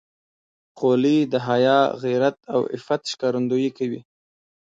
[0.77, 4.01] خولۍ د حیا، غیرت او عفت ښکارندویي کوي.